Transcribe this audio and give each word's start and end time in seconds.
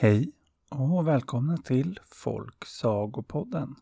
Hej 0.00 0.32
och 0.68 1.08
välkomna 1.08 1.56
till 1.56 2.00
Folksagopodden. 2.04 3.74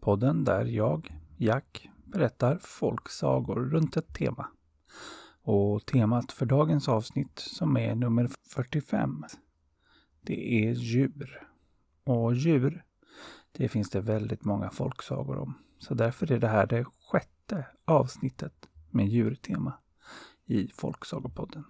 Podden 0.00 0.44
där 0.44 0.64
jag, 0.64 1.18
Jack, 1.36 1.90
berättar 2.04 2.58
folksagor 2.62 3.56
runt 3.56 3.96
ett 3.96 4.14
tema. 4.14 4.48
Och 5.42 5.86
temat 5.86 6.32
för 6.32 6.46
dagens 6.46 6.88
avsnitt 6.88 7.38
som 7.38 7.76
är 7.76 7.94
nummer 7.94 8.30
45. 8.48 9.24
Det 10.20 10.66
är 10.66 10.72
djur. 10.72 11.48
Och 12.04 12.34
djur, 12.34 12.84
det 13.52 13.68
finns 13.68 13.90
det 13.90 14.00
väldigt 14.00 14.44
många 14.44 14.70
folksagor 14.70 15.38
om. 15.38 15.54
Så 15.78 15.94
därför 15.94 16.32
är 16.32 16.38
det 16.38 16.48
här 16.48 16.66
det 16.66 16.84
sjätte 16.84 17.66
avsnittet 17.84 18.68
med 18.90 19.08
djurtema 19.08 19.72
i 20.46 20.68
Folksagopodden. 20.74 21.64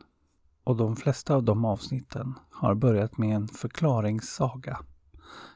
Och 0.65 0.77
de 0.77 0.97
flesta 0.97 1.35
av 1.35 1.43
de 1.43 1.65
avsnitten 1.65 2.35
har 2.51 2.75
börjat 2.75 3.19
med 3.19 3.37
en 3.37 3.49
förklaringssaga. 3.49 4.79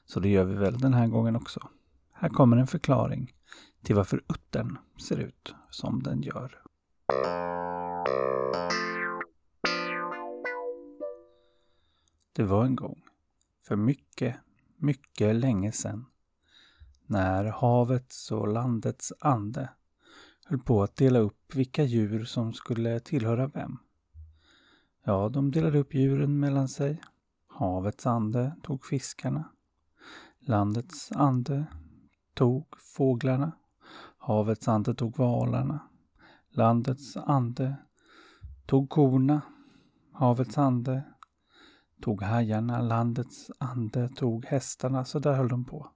Så 0.04 0.20
det 0.20 0.28
gör 0.28 0.44
vi 0.44 0.54
väl 0.54 0.78
den 0.78 0.94
här 0.94 1.06
gången 1.06 1.36
också. 1.36 1.68
Här 2.12 2.28
kommer 2.28 2.56
en 2.56 2.66
förklaring 2.66 3.32
till 3.82 3.94
varför 3.96 4.22
uttern 4.28 4.78
ser 5.08 5.16
ut 5.16 5.54
som 5.70 6.02
den 6.02 6.22
gör. 6.22 6.62
Det 12.32 12.42
var 12.42 12.64
en 12.64 12.76
gång, 12.76 13.02
för 13.66 13.76
mycket, 13.76 14.36
mycket 14.76 15.36
länge 15.36 15.72
sedan, 15.72 16.06
när 17.06 17.44
havets 17.44 18.32
och 18.32 18.48
landets 18.48 19.12
ande 19.20 19.68
höll 20.44 20.58
på 20.58 20.82
att 20.82 20.96
dela 20.96 21.18
upp 21.18 21.54
vilka 21.54 21.84
djur 21.84 22.24
som 22.24 22.52
skulle 22.52 23.00
tillhöra 23.00 23.46
vem. 23.46 23.78
Ja, 25.08 25.28
de 25.28 25.50
delade 25.50 25.78
upp 25.78 25.94
djuren 25.94 26.40
mellan 26.40 26.68
sig. 26.68 27.02
Havets 27.46 28.06
ande 28.06 28.56
tog 28.62 28.84
fiskarna. 28.84 29.44
Landets 30.38 31.12
ande 31.12 31.66
tog 32.34 32.66
fåglarna. 32.78 33.52
Havets 34.18 34.68
ande 34.68 34.94
tog 34.94 35.18
valarna. 35.18 35.88
Landets 36.48 37.16
ande 37.16 37.76
tog 38.66 38.90
korna. 38.90 39.40
Havets 40.12 40.58
ande 40.58 41.02
tog 42.02 42.22
hajarna. 42.22 42.80
Landets 42.80 43.50
ande 43.58 44.08
tog 44.08 44.44
hästarna. 44.44 45.04
Så 45.04 45.18
där 45.18 45.34
höll 45.34 45.48
de 45.48 45.64
på. 45.64 45.90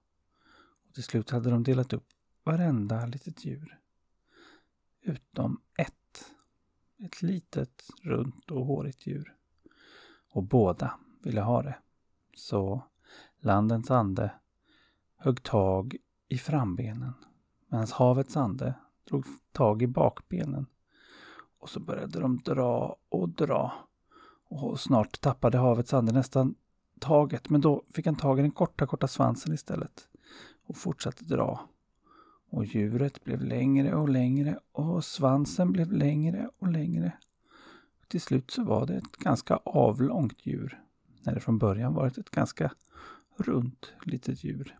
Och 0.87 0.93
till 0.93 1.03
slut 1.03 1.29
hade 1.29 1.49
de 1.49 1.63
delat 1.63 1.93
upp 1.93 2.07
varenda 2.43 3.05
litet 3.05 3.45
djur. 3.45 3.79
Utom 5.01 5.61
ett. 5.77 6.00
Ett 7.05 7.21
litet, 7.21 7.83
runt 8.01 8.51
och 8.51 8.65
hårigt 8.65 9.07
djur. 9.07 9.35
Och 10.29 10.43
båda 10.43 10.99
ville 11.23 11.41
ha 11.41 11.61
det. 11.61 11.77
Så 12.35 12.83
landens 13.39 13.91
ande 13.91 14.31
högg 15.17 15.43
tag 15.43 15.97
i 16.27 16.37
frambenen 16.37 17.13
medan 17.67 17.87
havets 17.91 18.37
ande 18.37 18.73
drog 19.03 19.25
tag 19.51 19.81
i 19.81 19.87
bakbenen. 19.87 20.65
Och 21.59 21.69
så 21.69 21.79
började 21.79 22.19
de 22.19 22.37
dra 22.37 22.95
och 23.09 23.29
dra. 23.29 23.73
Och 24.47 24.79
snart 24.79 25.21
tappade 25.21 25.57
havets 25.57 25.93
ande 25.93 26.11
nästan 26.11 26.55
taget, 26.99 27.49
men 27.49 27.61
då 27.61 27.83
fick 27.93 28.05
han 28.05 28.15
tag 28.15 28.39
i 28.39 28.41
den 28.41 28.51
korta, 28.51 28.87
korta 28.87 29.07
svansen 29.07 29.53
istället 29.53 30.07
och 30.63 30.77
fortsatte 30.77 31.25
dra 31.25 31.69
och 32.51 32.65
djuret 32.65 33.23
blev 33.23 33.41
längre 33.41 33.95
och 33.95 34.09
längre 34.09 34.59
och 34.71 35.05
svansen 35.05 35.71
blev 35.71 35.91
längre 35.91 36.49
och 36.57 36.67
längre. 36.67 37.11
Till 38.07 38.21
slut 38.21 38.51
så 38.51 38.63
var 38.63 38.85
det 38.85 38.95
ett 38.95 39.17
ganska 39.17 39.55
avlångt 39.55 40.45
djur. 40.45 40.83
När 41.23 41.33
det 41.33 41.39
från 41.39 41.57
början 41.57 41.93
varit 41.93 42.17
ett 42.17 42.29
ganska 42.29 42.71
runt 43.37 43.93
litet 44.03 44.43
djur. 44.43 44.77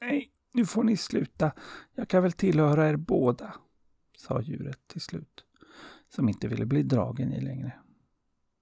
Nej, 0.00 0.30
nu 0.52 0.66
får 0.66 0.84
ni 0.84 0.96
sluta. 0.96 1.52
Jag 1.94 2.08
kan 2.08 2.22
väl 2.22 2.32
tillhöra 2.32 2.88
er 2.88 2.96
båda, 2.96 3.54
sa 4.16 4.40
djuret 4.40 4.80
till 4.86 5.00
slut. 5.00 5.44
Som 6.08 6.28
inte 6.28 6.48
ville 6.48 6.66
bli 6.66 6.82
dragen 6.82 7.32
i 7.32 7.40
längre. 7.40 7.72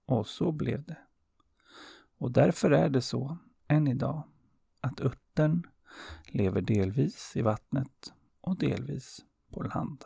Och 0.07 0.27
så 0.27 0.53
blev 0.53 0.85
det. 0.85 0.99
Och 2.19 2.33
därför 2.33 2.71
är 2.71 2.89
det 2.89 3.03
så, 3.03 3.39
än 3.69 3.89
idag, 3.89 4.23
att 4.81 5.01
uttern 5.01 5.67
lever 6.27 6.61
delvis 6.61 7.33
i 7.37 7.43
vattnet 7.43 8.13
och 8.47 8.59
delvis 8.59 9.25
på 9.51 9.62
land. 9.62 10.05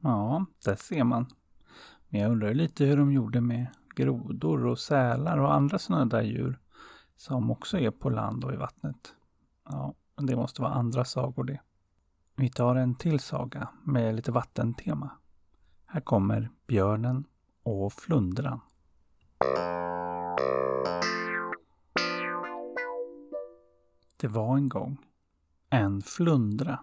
Ja, 0.00 0.46
där 0.64 0.76
ser 0.76 1.04
man. 1.04 1.26
Men 2.08 2.20
jag 2.20 2.30
undrar 2.30 2.54
lite 2.54 2.84
hur 2.84 2.96
de 2.96 3.12
gjorde 3.12 3.40
med 3.40 3.66
grodor 3.96 4.66
och 4.66 4.78
sälar 4.78 5.38
och 5.38 5.54
andra 5.54 5.78
sådana 5.78 6.04
där 6.04 6.22
djur 6.22 6.58
som 7.16 7.50
också 7.50 7.78
är 7.78 7.90
på 7.90 8.10
land 8.10 8.44
och 8.44 8.52
i 8.52 8.56
vattnet. 8.56 9.14
Ja, 9.64 9.94
det 10.16 10.36
måste 10.36 10.62
vara 10.62 10.72
andra 10.72 11.04
sagor 11.04 11.44
det. 11.44 11.60
Vi 12.36 12.50
tar 12.50 12.76
en 12.76 12.94
till 12.94 13.20
saga 13.20 13.68
med 13.84 14.14
lite 14.14 14.32
vattentema. 14.32 15.10
Här 15.86 16.00
kommer 16.00 16.50
björnen 16.66 17.24
och 17.62 17.92
flundran. 17.92 18.60
Det 24.20 24.28
var 24.28 24.56
en 24.56 24.68
gång 24.68 24.98
en 25.70 26.02
flundra 26.02 26.80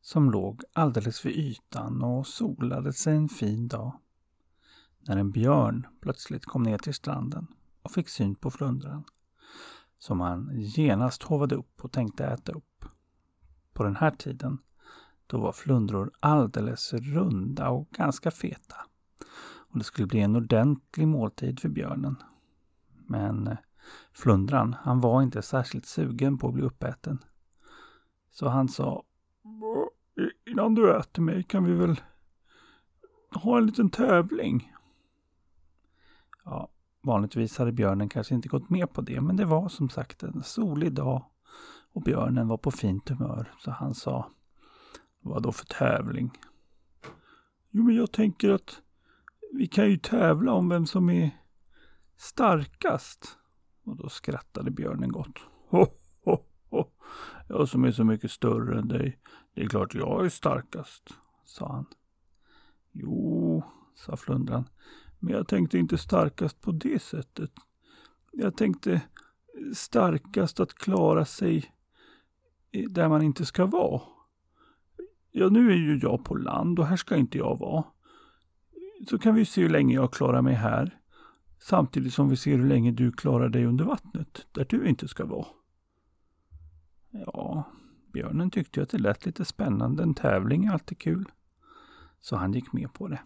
som 0.00 0.30
låg 0.30 0.62
alldeles 0.72 1.26
vid 1.26 1.36
ytan 1.36 2.02
och 2.02 2.26
solade 2.26 2.92
sig 2.92 3.16
en 3.16 3.28
fin 3.28 3.68
dag. 3.68 3.92
När 5.00 5.16
en 5.16 5.30
björn 5.30 5.86
plötsligt 6.00 6.44
kom 6.44 6.62
ner 6.62 6.78
till 6.78 6.94
stranden 6.94 7.46
och 7.82 7.90
fick 7.90 8.08
syn 8.08 8.34
på 8.34 8.50
flundran 8.50 9.04
som 9.98 10.20
han 10.20 10.50
genast 10.54 11.22
hovade 11.22 11.54
upp 11.54 11.84
och 11.84 11.92
tänkte 11.92 12.26
äta 12.26 12.52
upp. 12.52 12.84
På 13.72 13.84
den 13.84 13.96
här 13.96 14.10
tiden 14.10 14.58
då 15.26 15.40
var 15.40 15.52
flundror 15.52 16.10
alldeles 16.20 16.92
runda 16.92 17.68
och 17.68 17.90
ganska 17.90 18.30
feta. 18.30 18.76
Och 19.40 19.78
det 19.78 19.84
skulle 19.84 20.06
bli 20.06 20.20
en 20.20 20.36
ordentlig 20.36 21.08
måltid 21.08 21.60
för 21.60 21.68
björnen. 21.68 22.16
Men 23.06 23.46
eh, 23.46 23.58
flundran, 24.12 24.76
han 24.82 25.00
var 25.00 25.22
inte 25.22 25.42
särskilt 25.42 25.86
sugen 25.86 26.38
på 26.38 26.48
att 26.48 26.54
bli 26.54 26.62
uppäten. 26.62 27.18
Så 28.30 28.48
han 28.48 28.68
sa 28.68 29.04
Innan 30.46 30.74
du 30.74 30.96
äter 30.96 31.22
mig 31.22 31.42
kan 31.42 31.64
vi 31.64 31.72
väl 31.72 32.00
ha 33.30 33.58
en 33.58 33.66
liten 33.66 33.90
tävling? 33.90 34.72
Ja, 36.44 36.68
vanligtvis 37.02 37.58
hade 37.58 37.72
björnen 37.72 38.08
kanske 38.08 38.34
inte 38.34 38.48
gått 38.48 38.70
med 38.70 38.92
på 38.92 39.00
det, 39.00 39.20
men 39.20 39.36
det 39.36 39.44
var 39.44 39.68
som 39.68 39.88
sagt 39.88 40.22
en 40.22 40.42
solig 40.42 40.92
dag 40.92 41.24
och 41.92 42.02
björnen 42.02 42.48
var 42.48 42.56
på 42.56 42.70
fint 42.70 43.08
humör, 43.08 43.52
så 43.58 43.70
han 43.70 43.94
sa 43.94 44.30
Vad 45.20 45.42
då 45.42 45.52
för 45.52 45.66
tävling? 45.66 46.30
Jo, 47.70 47.82
men 47.82 47.94
jag 47.94 48.12
tänker 48.12 48.50
att 48.50 48.82
vi 49.52 49.66
kan 49.66 49.90
ju 49.90 49.96
tävla 49.96 50.52
om 50.52 50.68
vem 50.68 50.86
som 50.86 51.10
är 51.10 51.30
starkast. 52.16 53.38
Och 53.88 53.96
då 53.96 54.08
skrattade 54.08 54.70
björnen 54.70 55.12
gott. 55.12 55.38
Ho, 55.68 55.86
ho, 56.24 56.36
ho. 56.70 56.84
Jag 57.48 57.68
som 57.68 57.84
är 57.84 57.92
så 57.92 58.04
mycket 58.04 58.30
större 58.30 58.78
än 58.78 58.88
dig. 58.88 59.18
Det 59.54 59.62
är 59.62 59.68
klart 59.68 59.94
jag 59.94 60.24
är 60.24 60.28
starkast, 60.28 61.14
sa 61.44 61.72
han. 61.72 61.86
Jo, 62.92 63.62
sa 63.94 64.16
flundran. 64.16 64.64
Men 65.18 65.34
jag 65.34 65.48
tänkte 65.48 65.78
inte 65.78 65.98
starkast 65.98 66.60
på 66.60 66.72
det 66.72 67.02
sättet. 67.02 67.50
Jag 68.32 68.56
tänkte 68.56 69.00
starkast 69.74 70.60
att 70.60 70.74
klara 70.74 71.24
sig 71.24 71.72
där 72.88 73.08
man 73.08 73.22
inte 73.22 73.44
ska 73.44 73.66
vara. 73.66 74.02
Ja, 75.30 75.48
nu 75.48 75.70
är 75.70 75.76
ju 75.76 75.98
jag 76.02 76.24
på 76.24 76.34
land 76.34 76.78
och 76.78 76.86
här 76.86 76.96
ska 76.96 77.16
inte 77.16 77.38
jag 77.38 77.58
vara. 77.58 77.84
Så 79.10 79.18
kan 79.18 79.34
vi 79.34 79.44
se 79.44 79.62
hur 79.62 79.68
länge 79.70 79.94
jag 79.94 80.12
klarar 80.12 80.42
mig 80.42 80.54
här. 80.54 80.97
Samtidigt 81.58 82.14
som 82.14 82.28
vi 82.28 82.36
ser 82.36 82.58
hur 82.58 82.68
länge 82.68 82.90
du 82.90 83.12
klarar 83.12 83.48
dig 83.48 83.66
under 83.66 83.84
vattnet, 83.84 84.46
där 84.52 84.66
du 84.68 84.88
inte 84.88 85.08
ska 85.08 85.26
vara. 85.26 85.46
Ja, 87.10 87.64
björnen 88.12 88.50
tyckte 88.50 88.82
att 88.82 88.90
det 88.90 88.98
lät 88.98 89.26
lite 89.26 89.44
spännande. 89.44 90.02
En 90.02 90.14
tävling 90.14 90.64
är 90.64 90.72
alltid 90.72 90.98
kul. 90.98 91.32
Så 92.20 92.36
han 92.36 92.52
gick 92.52 92.72
med 92.72 92.92
på 92.92 93.08
det. 93.08 93.20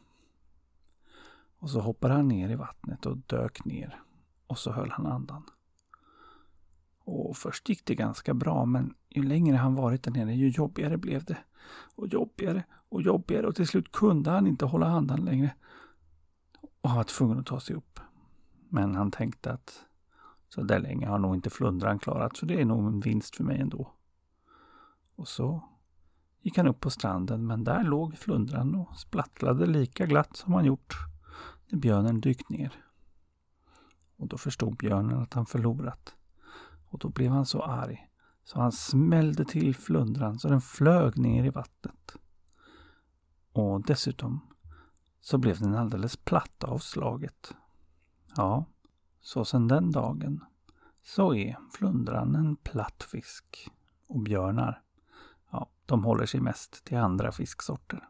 Och 1.59 1.71
så 1.71 1.81
hoppade 1.81 2.15
han 2.15 2.29
ner 2.29 2.49
i 2.49 2.55
vattnet 2.55 3.07
och 3.07 3.17
dök 3.17 3.65
ner. 3.65 4.03
Och 4.47 4.59
så 4.59 4.73
höll 4.73 4.91
han 4.91 5.07
andan. 5.07 5.43
Och 7.05 7.37
först 7.37 7.69
gick 7.69 7.85
det 7.85 7.95
ganska 7.95 8.35
bra, 8.35 8.65
men 8.65 8.95
ju 9.09 9.23
längre 9.23 9.57
han 9.57 9.75
varit 9.75 10.03
där 10.03 10.11
nere, 10.11 10.35
ju 10.35 10.49
jobbigare 10.49 10.97
blev 10.97 11.25
det. 11.25 11.39
Och 11.95 12.09
jobbigare 12.09 12.65
och 12.89 13.03
jobbigare 13.03 13.47
och 13.47 13.57
till 13.57 13.67
slut 13.67 13.93
kunde 13.93 14.31
han 14.31 14.47
inte 14.47 14.65
hålla 14.65 14.87
andan 14.87 15.25
längre. 15.25 15.55
Och 16.81 16.91
han 16.91 16.97
var 16.97 17.05
tvungen 17.05 17.39
att 17.39 17.47
ta 17.47 17.61
sig 17.61 17.77
upp. 17.77 18.01
Men 18.75 18.95
han 18.95 19.11
tänkte 19.11 19.53
att 19.53 19.85
så 20.49 20.63
där 20.63 20.79
länge 20.79 21.07
har 21.07 21.19
nog 21.19 21.35
inte 21.35 21.51
flundran 21.51 21.99
klarat, 21.99 22.37
så 22.37 22.47
det 22.47 22.61
är 22.61 22.65
nog 22.65 22.87
en 22.87 23.01
vinst 23.01 23.37
för 23.37 23.45
mig 23.45 23.61
ändå. 23.61 23.93
Och 25.17 25.29
så 25.29 25.63
gick 26.41 26.57
han 26.57 26.67
upp 26.67 26.81
på 26.81 26.91
stranden 26.91 27.47
men 27.47 27.65
där 27.65 27.85
låg 27.85 28.19
flundran 28.19 28.75
och 28.75 28.99
splattlade 28.99 29.67
lika 29.67 30.07
glatt 30.07 30.37
som 30.37 30.53
han 30.53 30.65
gjort 30.65 30.95
när 31.69 31.79
björnen 31.79 32.21
dykt 32.21 32.51
ner. 32.51 32.73
Och 34.17 34.29
då 34.29 34.39
förstod 34.39 34.77
björnen 34.77 35.19
att 35.19 35.35
han 35.35 35.47
förlorat. 35.47 36.15
Och 36.89 36.99
då 36.99 37.09
blev 37.09 37.33
han 37.33 37.47
så 37.47 37.63
arg 37.63 38.09
så 38.45 38.61
han 38.61 38.73
smällde 38.73 39.45
till 39.45 39.75
flundran 39.75 40.39
så 40.39 40.49
den 40.49 40.61
flög 40.61 41.19
ner 41.19 41.45
i 41.45 41.51
vattnet. 41.51 42.17
Och 43.53 43.87
dessutom 43.87 44.41
så 45.21 45.39
blev 45.39 45.59
den 45.59 45.75
alldeles 45.75 46.17
platt 46.17 46.65
av 46.65 46.79
slaget. 46.79 47.55
Ja, 48.37 48.65
så 49.21 49.45
sedan 49.45 49.69
den 49.69 49.91
dagen 49.91 50.45
så 51.03 51.35
är 51.35 51.57
flundran 51.73 52.35
en 52.35 52.57
platt 52.57 53.03
fisk. 53.03 53.71
Och 54.07 54.21
björnar, 54.21 54.83
ja, 55.51 55.69
de 55.87 56.05
håller 56.05 56.27
sig 56.27 56.41
mest 56.41 56.85
till 56.85 56.97
andra 56.97 57.33
fisksorter. 57.33 58.09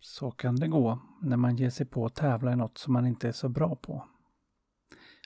Så 0.00 0.30
kan 0.30 0.56
det 0.56 0.68
gå 0.68 0.98
när 1.20 1.36
man 1.36 1.56
ger 1.56 1.70
sig 1.70 1.86
på 1.86 2.06
att 2.06 2.14
tävla 2.14 2.52
i 2.52 2.56
något 2.56 2.78
som 2.78 2.92
man 2.92 3.06
inte 3.06 3.28
är 3.28 3.32
så 3.32 3.48
bra 3.48 3.76
på. 3.76 4.08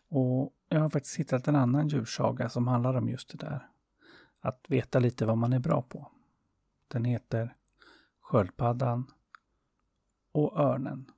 Och 0.09 0.55
jag 0.69 0.81
har 0.81 0.89
faktiskt 0.89 1.17
hittat 1.17 1.49
en 1.49 1.57
annan 1.57 1.89
djursaga 1.89 2.49
som 2.49 2.67
handlar 2.67 2.95
om 2.95 3.09
just 3.09 3.29
det 3.29 3.47
där. 3.47 3.69
Att 4.41 4.67
veta 4.69 4.99
lite 4.99 5.27
vad 5.27 5.39
man 5.39 5.53
är 5.53 5.59
bra 5.59 5.83
på. 5.83 6.11
Den 6.89 7.05
heter 7.05 7.57
Sköldpaddan 8.21 9.11
och 10.33 10.61
Örnen. 10.61 11.11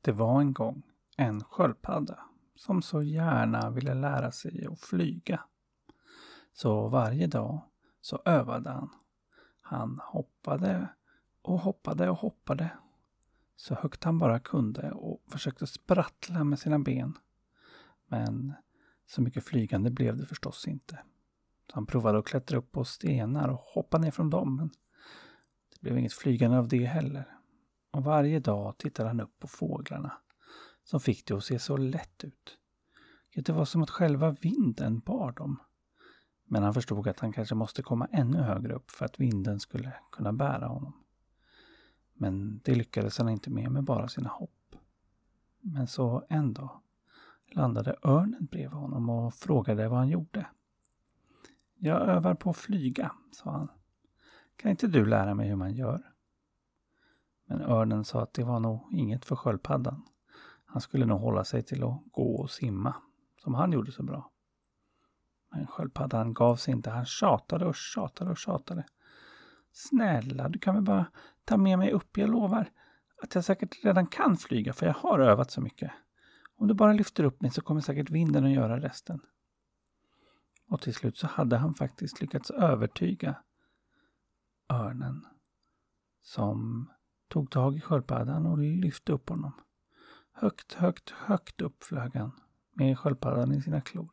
Det 0.00 0.12
var 0.12 0.40
en 0.40 0.52
gång 0.52 0.82
en 1.16 1.44
sköldpadda 1.44 2.18
som 2.54 2.82
så 2.82 3.02
gärna 3.02 3.70
ville 3.70 3.94
lära 3.94 4.32
sig 4.32 4.66
att 4.66 4.80
flyga. 4.80 5.40
Så 6.52 6.88
varje 6.88 7.26
dag 7.26 7.62
så 8.00 8.22
övade 8.24 8.70
han. 8.70 8.90
Han 9.60 10.00
hoppade 10.02 10.88
och 11.42 11.60
hoppade 11.60 12.10
och 12.10 12.16
hoppade 12.16 12.70
så 13.56 13.74
högt 13.74 14.04
han 14.04 14.18
bara 14.18 14.40
kunde 14.40 14.92
och 14.92 15.22
försökte 15.28 15.66
sprattla 15.66 16.44
med 16.44 16.58
sina 16.58 16.78
ben. 16.78 17.18
Men 18.06 18.54
så 19.06 19.22
mycket 19.22 19.44
flygande 19.44 19.90
blev 19.90 20.16
det 20.16 20.26
förstås 20.26 20.68
inte. 20.68 20.98
Så 21.66 21.74
han 21.74 21.86
provade 21.86 22.18
att 22.18 22.24
klättra 22.26 22.58
upp 22.58 22.72
på 22.72 22.84
stenar 22.84 23.48
och 23.48 23.60
hoppa 23.60 23.98
ner 23.98 24.10
från 24.10 24.30
dem, 24.30 24.56
men 24.56 24.70
det 25.70 25.80
blev 25.80 25.98
inget 25.98 26.12
flygande 26.12 26.58
av 26.58 26.68
det 26.68 26.84
heller. 26.84 27.38
Och 27.90 28.04
varje 28.04 28.40
dag 28.40 28.78
tittade 28.78 29.08
han 29.08 29.20
upp 29.20 29.38
på 29.38 29.48
fåglarna, 29.48 30.12
som 30.84 31.00
fick 31.00 31.26
det 31.26 31.34
att 31.34 31.44
se 31.44 31.58
så 31.58 31.76
lätt 31.76 32.24
ut. 32.24 32.58
Det 33.34 33.52
var 33.52 33.64
som 33.64 33.82
att 33.82 33.90
själva 33.90 34.30
vinden 34.30 34.98
bar 34.98 35.32
dem. 35.32 35.60
Men 36.44 36.62
han 36.62 36.74
förstod 36.74 37.08
att 37.08 37.20
han 37.20 37.32
kanske 37.32 37.54
måste 37.54 37.82
komma 37.82 38.08
ännu 38.12 38.38
högre 38.38 38.74
upp 38.74 38.90
för 38.90 39.04
att 39.04 39.20
vinden 39.20 39.60
skulle 39.60 39.92
kunna 40.12 40.32
bära 40.32 40.66
honom. 40.66 41.04
Men 42.14 42.60
det 42.64 42.74
lyckades 42.74 43.18
han 43.18 43.28
inte 43.28 43.50
med 43.50 43.70
med 43.70 43.84
bara 43.84 44.08
sina 44.08 44.28
hopp. 44.28 44.76
Men 45.60 45.86
så 45.86 46.24
en 46.28 46.52
dag 46.52 46.80
landade 47.46 47.96
örnen 48.02 48.46
bredvid 48.50 48.78
honom 48.78 49.10
och 49.10 49.34
frågade 49.34 49.88
vad 49.88 49.98
han 49.98 50.08
gjorde. 50.08 50.46
Jag 51.84 52.08
övar 52.08 52.34
på 52.34 52.50
att 52.50 52.56
flyga, 52.56 53.12
sa 53.32 53.50
han. 53.50 53.68
Kan 54.56 54.70
inte 54.70 54.86
du 54.86 55.06
lära 55.06 55.34
mig 55.34 55.48
hur 55.48 55.56
man 55.56 55.74
gör? 55.74 56.02
Men 57.46 57.60
örnen 57.60 58.04
sa 58.04 58.22
att 58.22 58.34
det 58.34 58.44
var 58.44 58.60
nog 58.60 58.88
inget 58.92 59.24
för 59.24 59.36
sköldpaddan. 59.36 60.02
Han 60.64 60.80
skulle 60.80 61.06
nog 61.06 61.20
hålla 61.20 61.44
sig 61.44 61.62
till 61.62 61.84
att 61.84 62.02
gå 62.12 62.36
och 62.36 62.50
simma, 62.50 62.94
som 63.42 63.54
han 63.54 63.72
gjorde 63.72 63.92
så 63.92 64.02
bra. 64.02 64.30
Men 65.50 65.66
sköldpaddan 65.66 66.34
gav 66.34 66.56
sig 66.56 66.74
inte. 66.74 66.90
Han 66.90 67.06
tjatade 67.06 67.66
och 67.66 67.76
tjatade 67.76 68.30
och 68.30 68.38
tjatade. 68.38 68.84
Snälla, 69.72 70.48
du 70.48 70.58
kan 70.58 70.74
väl 70.74 70.84
bara 70.84 71.06
ta 71.44 71.56
med 71.56 71.78
mig 71.78 71.92
upp, 71.92 72.18
jag 72.18 72.30
lovar 72.30 72.70
att 73.22 73.34
jag 73.34 73.44
säkert 73.44 73.84
redan 73.84 74.06
kan 74.06 74.36
flyga 74.36 74.72
för 74.72 74.86
jag 74.86 74.94
har 74.94 75.18
övat 75.18 75.50
så 75.50 75.60
mycket. 75.60 75.92
Om 76.56 76.68
du 76.68 76.74
bara 76.74 76.92
lyfter 76.92 77.24
upp 77.24 77.40
mig 77.40 77.50
så 77.50 77.62
kommer 77.62 77.80
säkert 77.80 78.10
vinden 78.10 78.44
att 78.44 78.52
göra 78.52 78.80
resten. 78.80 79.20
Och 80.68 80.80
till 80.80 80.94
slut 80.94 81.16
så 81.16 81.26
hade 81.26 81.56
han 81.56 81.74
faktiskt 81.74 82.20
lyckats 82.20 82.50
övertyga 82.50 83.36
örnen 84.68 85.26
som 86.22 86.90
tog 87.28 87.50
tag 87.50 87.76
i 87.76 87.80
sköldpaddan 87.80 88.46
och 88.46 88.58
lyfte 88.58 89.12
upp 89.12 89.28
honom. 89.28 89.52
Högt, 90.32 90.72
högt, 90.72 91.10
högt 91.10 91.60
upp 91.60 91.84
flög 91.84 92.16
han 92.16 92.40
med 92.72 92.98
sköldpaddan 92.98 93.52
i 93.52 93.62
sina 93.62 93.80
klor. 93.80 94.10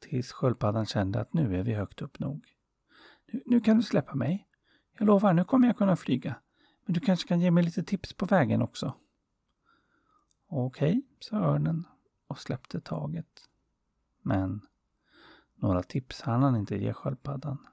Tills 0.00 0.32
sköldpaddan 0.32 0.86
kände 0.86 1.20
att 1.20 1.32
nu 1.32 1.56
är 1.56 1.62
vi 1.62 1.74
högt 1.74 2.02
upp 2.02 2.18
nog. 2.18 2.46
Nu, 3.26 3.42
nu 3.46 3.60
kan 3.60 3.76
du 3.76 3.82
släppa 3.82 4.14
mig. 4.14 4.48
Jag 4.98 5.06
lovar, 5.06 5.32
nu 5.32 5.44
kommer 5.44 5.66
jag 5.66 5.76
kunna 5.76 5.96
flyga. 5.96 6.34
Men 6.84 6.94
du 6.94 7.00
kanske 7.00 7.28
kan 7.28 7.40
ge 7.40 7.50
mig 7.50 7.64
lite 7.64 7.82
tips 7.82 8.12
på 8.12 8.26
vägen 8.26 8.62
också. 8.62 8.94
Okej, 10.48 10.90
okay, 10.90 11.02
sa 11.20 11.36
örnen 11.36 11.86
och 12.26 12.38
släppte 12.38 12.80
taget. 12.80 13.48
Men 14.22 14.60
några 15.58 15.82
tips 15.82 16.20
hann 16.20 16.42
han 16.42 16.56
inte 16.56 16.76
ge 16.76 16.92
sköldpaddan. 16.92 17.66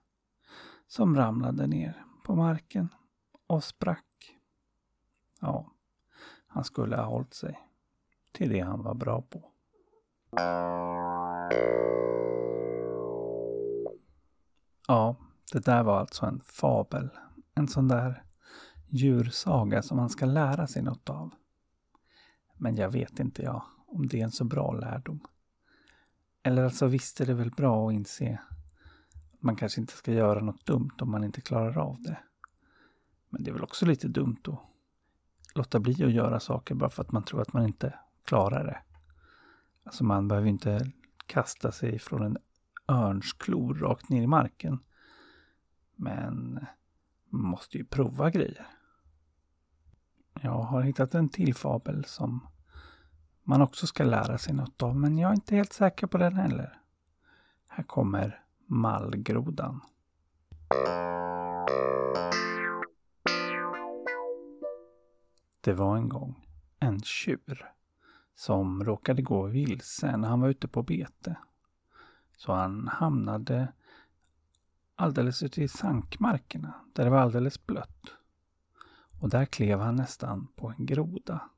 Som 0.88 1.16
ramlade 1.16 1.68
ner 1.68 2.06
på 2.24 2.36
marken 2.36 2.90
och 3.48 3.64
sprack. 3.64 4.38
Ja, 5.42 5.72
han 6.48 6.64
skulle 6.64 6.96
ha 6.96 7.06
hållit 7.06 7.34
sig 7.34 7.60
till 8.32 8.50
det 8.50 8.60
han 8.60 8.84
var 8.84 8.94
bra 8.94 9.22
på. 9.22 9.52
Ja, 14.88 15.16
det 15.54 15.66
där 15.66 15.84
var 15.84 16.00
alltså 16.00 16.26
en 16.26 16.42
fabel. 16.42 17.10
En 17.56 17.68
sån 17.68 17.88
där 17.88 18.24
djursaga 18.88 19.82
som 19.82 19.98
man 19.98 20.10
ska 20.10 20.26
lära 20.26 20.68
sig 20.68 20.82
något 20.82 21.10
av. 21.10 21.34
Men 22.58 22.76
jag 22.76 22.90
vet 22.90 23.20
inte 23.20 23.42
jag 23.42 23.64
om 23.88 24.08
det 24.08 24.20
är 24.20 24.24
en 24.24 24.32
så 24.32 24.44
bra 24.44 24.72
lärdom. 24.72 25.28
Eller 26.46 26.64
alltså 26.64 26.88
visst 26.88 27.22
är 27.22 27.26
det 27.26 27.34
väl 27.34 27.52
bra 27.52 27.88
att 27.88 27.94
inse 27.94 28.40
att 29.34 29.44
man 29.44 29.56
kanske 29.56 29.82
inte 29.82 29.94
ska 29.94 30.14
göra 30.14 30.40
något 30.40 30.66
dumt 30.66 30.92
om 31.02 31.12
man 31.12 31.24
inte 31.24 31.42
klarar 31.42 31.78
av 31.78 32.02
det. 32.02 32.18
Men 33.30 33.44
det 33.44 33.50
är 33.50 33.54
väl 33.54 33.64
också 33.64 33.86
lite 33.86 34.08
dumt 34.08 34.42
att 34.48 34.60
låta 35.56 35.80
bli 35.80 36.04
att 36.04 36.12
göra 36.12 36.40
saker 36.40 36.76
bara 36.76 36.90
för 36.90 37.02
att 37.02 37.12
man 37.12 37.24
tror 37.24 37.42
att 37.42 37.54
man 37.54 37.66
inte 37.66 38.00
klarar 38.26 38.64
det. 38.64 38.82
Alltså 39.84 40.04
man 40.04 40.28
behöver 40.28 40.48
inte 40.48 40.92
kasta 41.26 41.72
sig 41.72 42.00
från 42.00 42.24
en 42.24 42.38
örnsklor 42.88 43.76
rakt 43.76 44.10
ner 44.10 44.22
i 44.22 44.28
marken. 44.28 44.80
Men 45.96 46.66
man 47.30 47.42
måste 47.42 47.78
ju 47.78 47.86
prova 47.86 48.30
grejer. 48.30 48.68
Jag 50.42 50.62
har 50.62 50.82
hittat 50.82 51.16
en 51.16 51.30
till 51.30 51.56
fabel 51.56 52.06
som 52.06 52.48
man 53.48 53.62
också 53.62 53.88
ska 53.88 54.04
lära 54.04 54.38
sig 54.38 54.54
något 54.54 54.84
av, 54.84 54.96
men 54.96 55.18
jag 55.18 55.30
är 55.30 55.36
inte 55.36 55.56
helt 55.56 55.74
säker 55.74 56.08
på 56.08 56.18
den 56.18 56.36
heller. 56.36 56.80
Här 57.68 57.84
kommer 57.84 58.44
Mallgrodan. 58.66 59.82
Det 65.62 65.74
var 65.74 65.98
en 65.98 66.10
gång 66.10 66.48
en 66.80 67.02
tjur 67.02 67.72
som 68.36 68.84
råkade 68.84 69.22
gå 69.22 69.44
vilse 69.44 70.18
när 70.18 70.28
han 70.28 70.42
var 70.42 70.50
ute 70.50 70.68
på 70.68 70.84
bete. 70.84 71.36
Så 72.38 72.54
han 72.54 72.88
hamnade 72.88 73.74
alldeles 74.96 75.44
ute 75.44 75.64
i 75.64 75.68
sankmarkerna 75.68 76.74
där 76.94 77.04
det 77.04 77.10
var 77.10 77.20
alldeles 77.20 77.66
blött. 77.66 78.14
Och 79.22 79.30
där 79.30 79.46
klev 79.46 79.80
han 79.80 79.96
nästan 79.96 80.48
på 80.56 80.74
en 80.78 80.86
groda. 80.86 81.50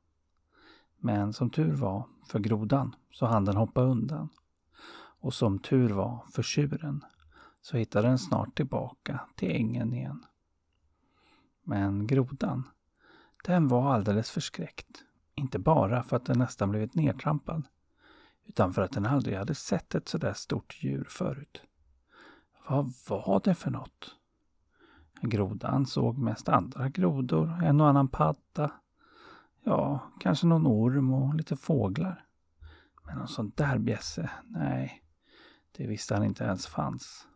Men 0.98 1.32
som 1.32 1.50
tur 1.50 1.72
var 1.72 2.06
för 2.26 2.38
grodan 2.38 2.94
så 3.12 3.26
hann 3.26 3.44
den 3.44 3.56
hoppa 3.56 3.80
undan. 3.80 4.28
Och 5.20 5.34
som 5.34 5.58
tur 5.58 5.88
var 5.88 6.24
för 6.32 6.42
tjuren 6.42 7.04
så 7.60 7.76
hittade 7.76 8.08
den 8.08 8.18
snart 8.18 8.56
tillbaka 8.56 9.20
till 9.36 9.50
ängen 9.50 9.94
igen. 9.94 10.24
Men 11.62 12.06
grodan, 12.06 12.68
den 13.44 13.68
var 13.68 13.94
alldeles 13.94 14.30
förskräckt. 14.30 15.04
Inte 15.34 15.58
bara 15.58 16.02
för 16.02 16.16
att 16.16 16.24
den 16.24 16.38
nästan 16.38 16.70
blivit 16.70 16.94
nedtrampad, 16.94 17.64
utan 18.46 18.72
för 18.72 18.82
att 18.82 18.92
den 18.92 19.06
aldrig 19.06 19.36
hade 19.36 19.54
sett 19.54 19.94
ett 19.94 20.08
sådär 20.08 20.32
stort 20.32 20.76
djur 20.82 21.06
förut. 21.08 21.62
Vad 22.68 22.92
var 23.08 23.40
det 23.44 23.54
för 23.54 23.70
något? 23.70 24.16
Grodan 25.22 25.86
såg 25.86 26.18
mest 26.18 26.48
andra 26.48 26.88
grodor, 26.88 27.62
en 27.64 27.80
och 27.80 27.88
annan 27.88 28.08
padda. 28.08 28.70
Ja, 29.62 30.00
kanske 30.20 30.46
någon 30.46 30.66
orm 30.66 31.12
och 31.12 31.34
lite 31.34 31.56
fåglar. 31.56 32.24
Men 33.04 33.18
någon 33.18 33.28
sån 33.28 33.52
där 33.56 33.78
bjässe, 33.78 34.30
nej, 34.44 35.02
det 35.76 35.86
visste 35.86 36.14
han 36.14 36.24
inte 36.24 36.44
ens 36.44 36.66
fanns. 36.66 37.28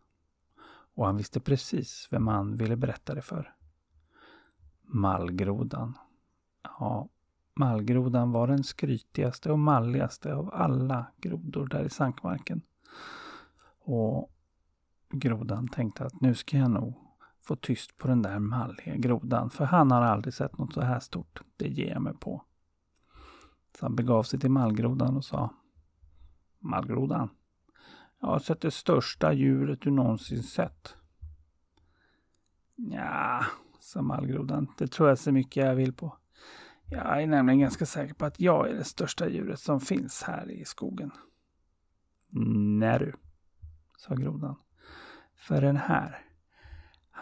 Och 0.95 1.05
han 1.05 1.17
visste 1.17 1.39
precis 1.39 2.07
vem 2.11 2.27
han 2.27 2.55
ville 2.55 2.75
berätta 2.75 3.15
det 3.15 3.21
för. 3.21 3.53
Mallgrodan. 4.81 5.97
Ja, 6.63 7.09
mallgrodan 7.55 8.31
var 8.31 8.47
den 8.47 8.63
skrytigaste 8.63 9.51
och 9.51 9.59
malligaste 9.59 10.35
av 10.35 10.53
alla 10.53 11.05
grodor 11.17 11.67
där 11.67 11.83
i 11.83 11.89
sankmarken. 11.89 12.61
Och 13.79 14.31
grodan 15.09 15.67
tänkte 15.67 16.05
att 16.05 16.21
nu 16.21 16.35
ska 16.35 16.57
jag 16.57 16.71
nog 16.71 17.02
få 17.43 17.55
tyst 17.55 17.97
på 17.97 18.07
den 18.07 18.21
där 18.21 18.39
malliga 18.39 18.95
grodan, 18.95 19.49
för 19.49 19.65
han 19.65 19.91
har 19.91 20.01
aldrig 20.01 20.33
sett 20.33 20.57
något 20.57 20.73
så 20.73 20.81
här 20.81 20.99
stort. 20.99 21.41
Det 21.57 21.67
ger 21.67 21.91
jag 21.91 22.01
mig 22.01 22.13
på. 22.13 22.43
Så 23.79 23.85
han 23.85 23.95
begav 23.95 24.23
sig 24.23 24.39
till 24.39 24.51
mallgrodan 24.51 25.17
och 25.17 25.25
sa 25.25 25.53
Mallgrodan, 26.59 27.29
jag 28.19 28.27
har 28.27 28.39
sett 28.39 28.61
det 28.61 28.71
största 28.71 29.33
djuret 29.33 29.81
du 29.81 29.91
någonsin 29.91 30.43
sett. 30.43 30.95
Ja, 32.75 33.45
sa 33.79 34.01
mallgrodan, 34.01 34.67
det 34.77 34.87
tror 34.87 35.09
jag 35.09 35.19
så 35.19 35.31
mycket 35.31 35.65
jag 35.65 35.75
vill 35.75 35.93
på. 35.93 36.17
Jag 36.85 37.21
är 37.21 37.27
nämligen 37.27 37.59
ganska 37.59 37.85
säker 37.85 38.13
på 38.13 38.25
att 38.25 38.39
jag 38.39 38.69
är 38.69 38.73
det 38.73 38.83
största 38.83 39.29
djuret 39.29 39.59
som 39.59 39.79
finns 39.79 40.23
här 40.23 40.51
i 40.51 40.65
skogen. 40.65 41.11
Nej 42.79 42.99
du, 42.99 43.13
sa 43.97 44.15
grodan. 44.15 44.55
För 45.35 45.61
den 45.61 45.77
här, 45.77 46.25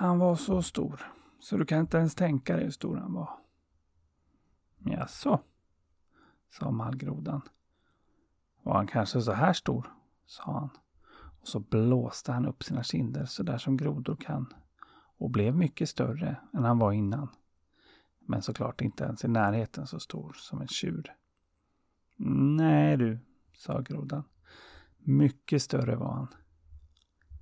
han 0.01 0.19
var 0.19 0.35
så 0.35 0.61
stor 0.61 1.01
så 1.39 1.57
du 1.57 1.65
kan 1.65 1.79
inte 1.79 1.97
ens 1.97 2.15
tänka 2.15 2.55
dig 2.55 2.63
hur 2.63 2.71
stor 2.71 2.97
han 2.97 3.13
var. 3.13 3.29
Jaså, 4.77 5.39
sa 6.49 6.71
mallgrodan. 6.71 7.41
Var 8.63 8.73
han 8.75 8.87
kanske 8.87 9.21
så 9.21 9.31
här 9.31 9.53
stor? 9.53 9.93
sa 10.25 10.43
han. 10.43 10.69
Och 11.41 11.47
så 11.47 11.59
blåste 11.59 12.31
han 12.31 12.45
upp 12.45 12.63
sina 12.63 12.83
kinder 12.83 13.25
så 13.25 13.43
där 13.43 13.57
som 13.57 13.77
grodor 13.77 14.15
kan 14.15 14.53
och 15.17 15.29
blev 15.29 15.55
mycket 15.55 15.89
större 15.89 16.35
än 16.53 16.63
han 16.63 16.79
var 16.79 16.91
innan. 16.91 17.29
Men 18.19 18.41
såklart 18.41 18.81
inte 18.81 19.03
ens 19.03 19.25
i 19.25 19.27
närheten 19.27 19.87
så 19.87 19.99
stor 19.99 20.33
som 20.33 20.61
en 20.61 20.67
tjur. 20.67 21.15
Nej 22.17 22.97
du, 22.97 23.19
sa 23.53 23.81
grodan. 23.81 24.23
Mycket 24.97 25.61
större 25.61 25.95
var 25.95 26.11
han. 26.11 26.27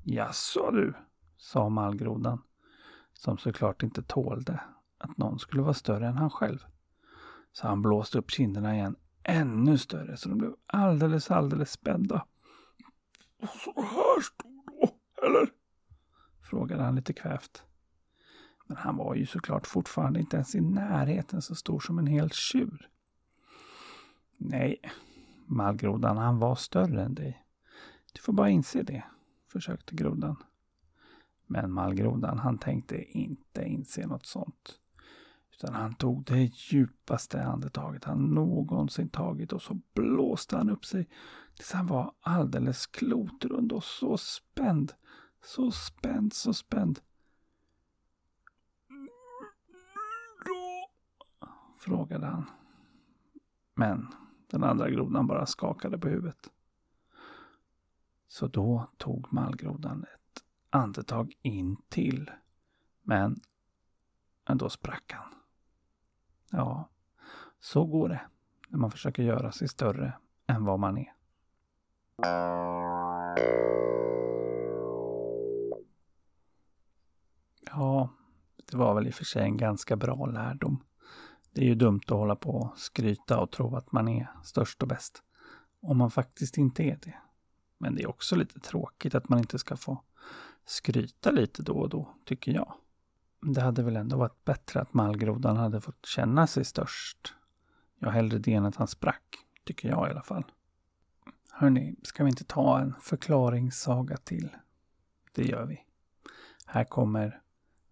Jaså 0.04 0.72
du, 0.72 0.94
sa 1.38 1.70
mallgrodan. 1.70 2.42
Som 3.20 3.38
såklart 3.38 3.84
inte 3.84 4.04
tålde 4.04 4.60
att 4.98 5.18
någon 5.18 5.40
skulle 5.40 5.62
vara 5.62 5.74
större 5.74 6.08
än 6.08 6.18
han 6.18 6.30
själv. 6.30 6.60
Så 7.52 7.68
han 7.68 7.82
blåste 7.82 8.18
upp 8.18 8.32
kinderna 8.32 8.76
igen 8.76 8.96
ännu 9.24 9.78
större 9.78 10.18
så 10.18 10.30
de 10.30 10.38
blev 10.38 10.56
alldeles, 10.66 11.32
alldeles 11.32 11.72
spädda. 11.72 12.26
Så 13.40 13.82
här 13.82 14.22
stor 14.22 14.64
då, 14.66 14.96
eller? 15.28 15.50
Frågade 16.42 16.84
han 16.84 16.96
lite 16.96 17.14
kvävt. 17.14 17.64
Men 18.68 18.78
han 18.78 18.98
var 18.98 19.16
ju 19.16 19.26
såklart 19.26 19.68
fortfarande 19.68 20.20
inte 20.20 20.36
ens 20.36 20.56
i 20.56 20.62
närheten 20.62 21.42
så 21.42 21.56
stor 21.56 21.80
som 21.80 22.00
en 22.00 22.08
hel 22.08 22.30
tjur. 22.30 22.90
Nej, 24.38 24.82
mallgrodan, 25.46 26.18
han 26.18 26.40
var 26.40 26.56
större 26.56 27.04
än 27.04 27.16
dig. 27.16 27.46
Du 28.14 28.22
får 28.22 28.34
bara 28.34 28.50
inse 28.50 28.84
det, 28.84 29.04
försökte 29.48 29.96
grodan. 29.96 30.36
Men 31.52 31.72
mallgrodan, 31.72 32.40
han 32.40 32.58
tänkte 32.58 33.04
inte 33.04 33.66
inse 33.66 34.08
något 34.08 34.26
sånt. 34.26 34.80
Utan 35.54 35.76
han 35.76 35.96
tog 35.96 36.26
det 36.26 36.52
djupaste 36.54 37.44
andetaget 37.44 38.04
han 38.04 38.34
någonsin 38.34 39.10
tagit 39.10 39.54
och 39.54 39.62
så 39.62 39.80
blåste 39.94 40.58
han 40.58 40.70
upp 40.70 40.86
sig 40.86 41.10
tills 41.56 41.72
han 41.72 41.88
var 41.88 42.14
alldeles 42.22 42.88
klotrund 42.88 43.72
och 43.72 43.84
så 43.84 44.18
spänd. 44.18 44.94
Så 45.46 45.72
spänd, 45.72 46.34
så 46.34 46.54
spänd. 46.54 47.00
Då? 50.46 50.90
frågade 51.78 52.26
han. 52.26 52.46
Men 53.76 54.08
den 54.48 54.64
andra 54.64 54.90
grodan 54.90 55.28
bara 55.28 55.46
skakade 55.46 55.98
på 55.98 56.08
huvudet. 56.08 56.50
Så 58.28 58.48
då 58.48 58.90
tog 58.98 59.34
mallgrodan 59.34 60.06
andetag 60.70 61.34
in 61.42 61.78
till. 61.90 62.32
Men 63.02 63.42
ändå 64.50 64.70
sprack 64.70 65.14
han. 65.14 65.34
Ja, 66.52 66.90
så 67.60 67.86
går 67.86 68.10
det 68.10 68.22
när 68.68 68.80
man 68.80 68.92
försöker 68.92 69.24
göra 69.24 69.52
sig 69.52 69.68
större 69.68 70.14
än 70.48 70.66
vad 70.66 70.80
man 70.80 70.98
är. 70.98 71.14
Ja, 77.72 78.10
det 78.72 78.78
var 78.78 78.96
väl 78.96 79.08
i 79.08 79.10
och 79.10 79.14
för 79.14 79.26
sig 79.26 79.44
en 79.44 79.58
ganska 79.58 79.96
bra 79.96 80.26
lärdom. 80.26 80.84
Det 81.52 81.62
är 81.62 81.66
ju 81.66 81.76
dumt 81.76 82.02
att 82.06 82.10
hålla 82.10 82.36
på 82.36 82.50
och 82.50 82.78
skryta 82.78 83.40
och 83.40 83.52
tro 83.52 83.76
att 83.76 83.92
man 83.92 84.08
är 84.08 84.30
störst 84.44 84.82
och 84.82 84.88
bäst. 84.88 85.24
Om 85.82 85.98
man 85.98 86.12
faktiskt 86.12 86.58
inte 86.58 86.84
är 86.84 87.00
det. 87.02 87.18
Men 87.78 87.96
det 87.96 88.04
är 88.04 88.10
också 88.10 88.36
lite 88.36 88.60
tråkigt 88.60 89.16
att 89.16 89.30
man 89.30 89.40
inte 89.40 89.60
ska 89.60 89.78
få 89.78 90.04
skryta 90.70 91.32
lite 91.32 91.64
då 91.64 91.74
och 91.74 91.90
då, 91.90 92.16
tycker 92.26 92.52
jag. 92.52 92.74
Det 93.42 93.62
hade 93.62 93.84
väl 93.84 93.96
ändå 93.96 94.18
varit 94.18 94.46
bättre 94.46 94.82
att 94.82 94.94
mallgrodan 94.94 95.58
hade 95.58 95.82
fått 95.82 96.06
känna 96.06 96.48
sig 96.48 96.66
störst. 96.66 97.34
Jag 98.00 98.12
hellre 98.12 98.40
det 98.40 98.54
än 98.54 98.66
att 98.66 98.76
han 98.76 98.88
sprack, 98.88 99.36
tycker 99.64 99.90
jag 99.90 100.08
i 100.08 100.12
alla 100.12 100.22
fall. 100.22 100.44
Hörni, 101.52 101.96
ska 102.04 102.24
vi 102.24 102.30
inte 102.30 102.44
ta 102.44 102.80
en 102.80 102.96
förklaringssaga 103.02 104.18
till? 104.18 104.50
Det 105.34 105.44
gör 105.44 105.66
vi. 105.66 105.86
Här 106.66 106.84
kommer 106.84 107.42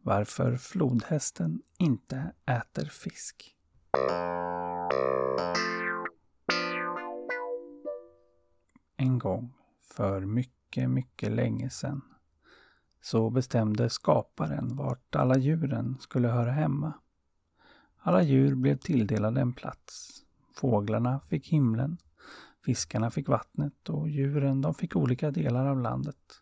varför 0.01 0.55
flodhästen 0.57 1.62
inte 1.77 2.34
äter 2.46 2.86
fisk. 2.86 3.55
En 8.98 9.19
gång 9.19 9.53
för 9.81 10.22
mycket, 10.22 10.89
mycket 10.89 11.31
länge 11.31 11.69
sedan 11.69 12.01
så 13.01 13.30
bestämde 13.30 13.89
skaparen 13.89 14.75
vart 14.75 15.16
alla 15.16 15.38
djuren 15.38 15.98
skulle 16.00 16.27
höra 16.27 16.51
hemma. 16.51 16.94
Alla 17.98 18.24
djur 18.24 18.56
blev 18.56 18.77
tilldelade 18.77 19.42
en 19.42 19.54
plats. 19.54 20.24
Fåglarna 20.56 21.20
fick 21.20 21.48
himlen, 21.48 21.98
fiskarna 22.66 23.12
fick 23.12 23.27
vattnet 23.27 23.89
och 23.89 24.10
djuren 24.10 24.62
de 24.62 24.74
fick 24.74 24.96
olika 24.96 25.32
delar 25.32 25.66
av 25.66 25.80
landet. 25.80 26.42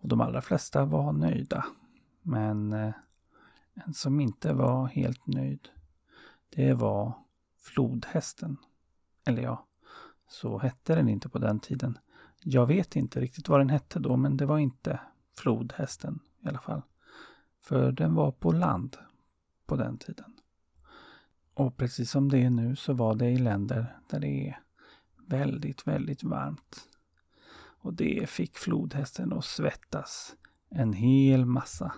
Och 0.00 0.08
de 0.08 0.20
allra 0.20 0.40
flesta 0.40 0.84
var 0.84 1.12
nöjda. 1.12 1.64
Men 2.22 2.72
eh, 2.72 2.94
en 3.74 3.94
som 3.94 4.20
inte 4.20 4.52
var 4.52 4.86
helt 4.86 5.26
nöjd, 5.26 5.68
det 6.48 6.74
var 6.74 7.12
flodhästen. 7.58 8.56
Eller 9.26 9.42
ja, 9.42 9.66
så 10.28 10.58
hette 10.58 10.94
den 10.94 11.08
inte 11.08 11.28
på 11.28 11.38
den 11.38 11.60
tiden. 11.60 11.98
Jag 12.42 12.66
vet 12.66 12.96
inte 12.96 13.20
riktigt 13.20 13.48
vad 13.48 13.60
den 13.60 13.70
hette 13.70 13.98
då, 13.98 14.16
men 14.16 14.36
det 14.36 14.46
var 14.46 14.58
inte 14.58 15.00
flodhästen 15.38 16.20
i 16.44 16.48
alla 16.48 16.58
fall. 16.58 16.82
För 17.60 17.92
den 17.92 18.14
var 18.14 18.30
på 18.30 18.52
land 18.52 18.96
på 19.66 19.76
den 19.76 19.98
tiden. 19.98 20.34
Och 21.54 21.76
precis 21.76 22.10
som 22.10 22.28
det 22.28 22.38
är 22.38 22.50
nu 22.50 22.76
så 22.76 22.92
var 22.92 23.14
det 23.14 23.30
i 23.30 23.38
länder 23.38 23.98
där 24.10 24.20
det 24.20 24.48
är 24.48 24.60
väldigt, 25.26 25.86
väldigt 25.86 26.22
varmt. 26.22 26.88
Och 27.80 27.94
det 27.94 28.30
fick 28.30 28.58
flodhästen 28.58 29.32
att 29.32 29.44
svettas 29.44 30.36
en 30.70 30.92
hel 30.92 31.46
massa. 31.46 31.94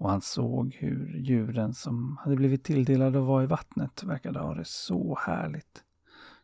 Och 0.00 0.10
han 0.10 0.20
såg 0.20 0.74
hur 0.74 1.16
djuren 1.16 1.74
som 1.74 2.16
hade 2.16 2.36
blivit 2.36 2.64
tilldelade 2.64 3.18
att 3.18 3.24
vara 3.24 3.42
i 3.42 3.46
vattnet 3.46 4.02
verkade 4.02 4.38
ha 4.38 4.54
det 4.54 4.64
så 4.64 5.18
härligt. 5.26 5.74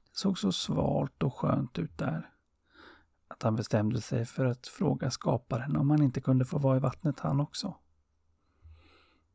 Det 0.04 0.18
såg 0.18 0.38
så 0.38 0.52
svalt 0.52 1.22
och 1.22 1.34
skönt 1.34 1.78
ut 1.78 1.98
där 1.98 2.30
att 3.36 3.42
han 3.42 3.56
bestämde 3.56 4.00
sig 4.00 4.24
för 4.24 4.44
att 4.44 4.66
fråga 4.66 5.10
skaparen 5.10 5.76
om 5.76 5.90
han 5.90 6.02
inte 6.02 6.20
kunde 6.20 6.44
få 6.44 6.58
vara 6.58 6.76
i 6.76 6.80
vattnet 6.80 7.20
han 7.20 7.40
också. 7.40 7.76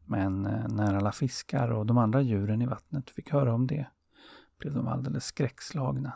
Men 0.06 0.46
eh, 0.46 0.68
när 0.68 0.94
alla 0.94 1.12
fiskar 1.12 1.72
och 1.72 1.86
de 1.86 1.98
andra 1.98 2.22
djuren 2.22 2.62
i 2.62 2.66
vattnet 2.66 3.10
fick 3.10 3.32
höra 3.32 3.54
om 3.54 3.68
det 3.68 3.88
blev 4.58 4.74
de 4.74 4.88
alldeles 4.88 5.26
skräckslagna. 5.26 6.14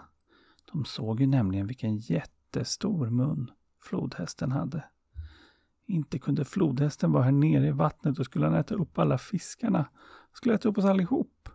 De 0.71 0.85
såg 0.85 1.19
ju 1.19 1.27
nämligen 1.27 1.67
vilken 1.67 1.97
jättestor 1.97 3.09
mun 3.09 3.51
flodhästen 3.81 4.51
hade. 4.51 4.83
Inte 5.85 6.19
kunde 6.19 6.45
flodhästen 6.45 7.11
vara 7.11 7.23
här 7.23 7.31
nere 7.31 7.67
i 7.67 7.71
vattnet 7.71 8.19
och 8.19 8.25
skulle 8.25 8.45
han 8.45 8.55
äta 8.55 8.75
upp 8.75 8.99
alla 8.99 9.17
fiskarna. 9.17 9.85
Skulle 10.33 10.55
äta 10.55 10.69
upp 10.69 10.77
oss 10.77 10.85
allihop. 10.85 11.49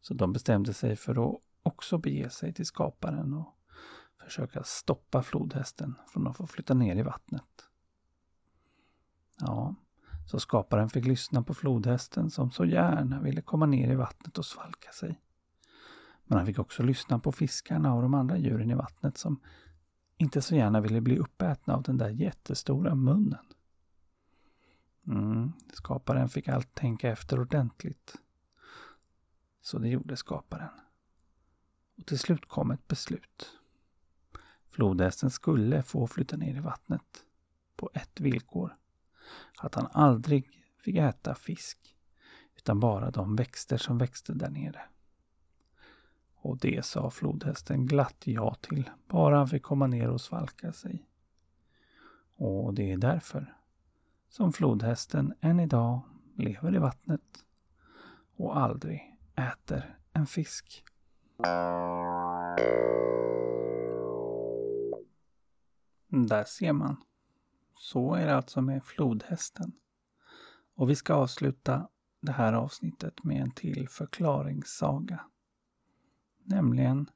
Så 0.00 0.14
de 0.14 0.32
bestämde 0.32 0.74
sig 0.74 0.96
för 0.96 1.30
att 1.30 1.40
också 1.62 1.98
bege 1.98 2.30
sig 2.30 2.52
till 2.52 2.66
skaparen 2.66 3.34
och 3.34 3.57
försöka 4.28 4.62
stoppa 4.64 5.22
flodhästen 5.22 5.94
från 6.08 6.26
att 6.26 6.36
få 6.36 6.46
flytta 6.46 6.74
ner 6.74 6.96
i 6.96 7.02
vattnet. 7.02 7.68
Ja, 9.40 9.74
så 10.26 10.40
skaparen 10.40 10.88
fick 10.88 11.04
lyssna 11.04 11.42
på 11.42 11.54
flodhästen 11.54 12.30
som 12.30 12.50
så 12.50 12.64
gärna 12.64 13.20
ville 13.20 13.42
komma 13.42 13.66
ner 13.66 13.92
i 13.92 13.94
vattnet 13.94 14.38
och 14.38 14.46
svalka 14.46 14.92
sig. 14.92 15.20
Men 16.24 16.38
han 16.38 16.46
fick 16.46 16.58
också 16.58 16.82
lyssna 16.82 17.18
på 17.18 17.32
fiskarna 17.32 17.94
och 17.94 18.02
de 18.02 18.14
andra 18.14 18.36
djuren 18.36 18.70
i 18.70 18.74
vattnet 18.74 19.18
som 19.18 19.40
inte 20.16 20.42
så 20.42 20.54
gärna 20.54 20.80
ville 20.80 21.00
bli 21.00 21.18
uppätna 21.18 21.74
av 21.74 21.82
den 21.82 21.96
där 21.96 22.08
jättestora 22.08 22.94
munnen. 22.94 23.46
Mm, 25.06 25.52
skaparen 25.72 26.28
fick 26.28 26.48
allt 26.48 26.74
tänka 26.74 27.10
efter 27.10 27.40
ordentligt. 27.40 28.16
Så 29.60 29.78
det 29.78 29.88
gjorde 29.88 30.16
skaparen. 30.16 30.70
Och 31.98 32.06
till 32.06 32.18
slut 32.18 32.48
kom 32.48 32.70
ett 32.70 32.88
beslut. 32.88 33.57
Flodhästen 34.70 35.30
skulle 35.30 35.82
få 35.82 36.06
flytta 36.06 36.36
ner 36.36 36.56
i 36.56 36.60
vattnet 36.60 37.24
på 37.76 37.90
ett 37.94 38.20
villkor. 38.20 38.76
Att 39.58 39.74
han 39.74 39.88
aldrig 39.92 40.50
fick 40.78 40.96
äta 40.96 41.34
fisk 41.34 41.96
utan 42.56 42.80
bara 42.80 43.10
de 43.10 43.36
växter 43.36 43.76
som 43.76 43.98
växte 43.98 44.32
där 44.32 44.50
nere. 44.50 44.80
Och 46.34 46.58
det 46.58 46.84
sa 46.84 47.10
flodhästen 47.10 47.86
glatt 47.86 48.22
ja 48.24 48.54
till, 48.54 48.90
bara 49.06 49.36
han 49.36 49.48
fick 49.48 49.62
komma 49.62 49.86
ner 49.86 50.10
och 50.10 50.20
svalka 50.20 50.72
sig. 50.72 51.08
Och 52.36 52.74
det 52.74 52.92
är 52.92 52.96
därför 52.96 53.54
som 54.28 54.52
flodhästen 54.52 55.34
än 55.40 55.60
idag 55.60 56.00
lever 56.36 56.74
i 56.74 56.78
vattnet 56.78 57.44
och 58.36 58.58
aldrig 58.58 59.16
äter 59.36 59.98
en 60.12 60.26
fisk. 60.26 60.84
Där 66.08 66.44
ser 66.44 66.72
man. 66.72 66.96
Så 67.74 68.14
är 68.14 68.26
det 68.26 68.36
alltså 68.36 68.60
med 68.60 68.84
flodhästen. 68.84 69.72
Och 70.74 70.90
vi 70.90 70.94
ska 70.94 71.14
avsluta 71.14 71.88
det 72.20 72.32
här 72.32 72.52
avsnittet 72.52 73.24
med 73.24 73.42
en 73.42 73.50
till 73.50 73.88
förklaringssaga. 73.88 75.20
Nämligen 76.44 77.10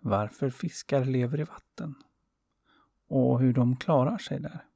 varför 0.00 0.50
fiskar 0.50 1.04
lever 1.04 1.40
i 1.40 1.44
vatten 1.44 1.94
och 3.08 3.40
hur 3.40 3.54
de 3.54 3.76
klarar 3.76 4.18
sig 4.18 4.40
där. 4.40 4.66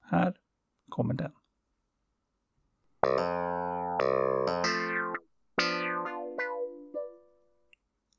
Här 0.00 0.40
kommer 0.88 1.14
den. 1.14 1.32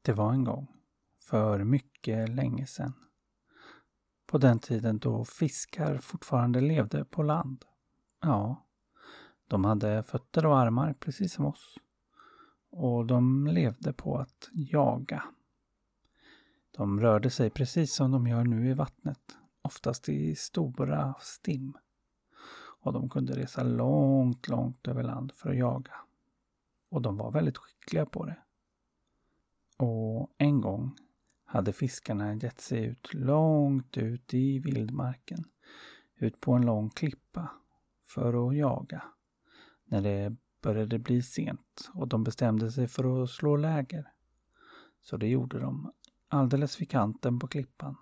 Det 0.01 0.13
var 0.13 0.33
en 0.33 0.43
gång, 0.43 0.67
för 1.19 1.63
mycket 1.63 2.29
länge 2.29 2.65
sedan. 2.67 3.08
På 4.29 4.37
den 4.37 4.59
tiden 4.59 4.99
då 4.99 5.25
fiskar 5.25 5.97
fortfarande 5.97 6.61
levde 6.61 7.05
på 7.05 7.23
land. 7.23 7.65
Ja, 8.21 8.65
de 9.47 9.65
hade 9.65 10.03
fötter 10.03 10.45
och 10.45 10.57
armar 10.57 10.93
precis 10.93 11.33
som 11.33 11.45
oss. 11.45 11.77
Och 12.69 13.05
de 13.05 13.47
levde 13.47 13.93
på 13.93 14.17
att 14.17 14.49
jaga. 14.51 15.23
De 16.71 16.99
rörde 16.99 17.29
sig 17.29 17.49
precis 17.49 17.93
som 17.93 18.11
de 18.11 18.27
gör 18.27 18.43
nu 18.43 18.69
i 18.69 18.73
vattnet, 18.73 19.37
oftast 19.61 20.09
i 20.09 20.35
stora 20.35 21.15
stim. 21.19 21.77
Och 22.81 22.93
de 22.93 23.09
kunde 23.09 23.33
resa 23.33 23.63
långt, 23.63 24.47
långt 24.47 24.87
över 24.87 25.03
land 25.03 25.31
för 25.31 25.49
att 25.49 25.57
jaga. 25.57 25.93
Och 26.89 27.01
de 27.01 27.17
var 27.17 27.31
väldigt 27.31 27.57
skickliga 27.57 28.05
på 28.05 28.25
det. 28.25 28.37
Och 29.77 30.35
en 30.37 30.61
gång 30.61 30.95
hade 31.49 31.73
fiskarna 31.73 32.33
gett 32.33 32.61
sig 32.61 32.85
ut 32.85 33.13
långt 33.13 33.97
ut 33.97 34.33
i 34.33 34.59
vildmarken, 34.59 35.43
ut 36.15 36.39
på 36.39 36.53
en 36.53 36.65
lång 36.65 36.89
klippa, 36.89 37.49
för 38.07 38.47
att 38.47 38.57
jaga. 38.57 39.03
När 39.85 40.01
det 40.01 40.35
började 40.61 40.99
bli 40.99 41.21
sent 41.21 41.89
och 41.93 42.07
de 42.07 42.23
bestämde 42.23 42.71
sig 42.71 42.87
för 42.87 43.23
att 43.23 43.29
slå 43.29 43.57
läger. 43.57 44.11
Så 45.01 45.17
det 45.17 45.27
gjorde 45.27 45.59
de 45.59 45.93
alldeles 46.27 46.81
vid 46.81 46.89
kanten 46.89 47.39
på 47.39 47.47
klippan, 47.47 47.95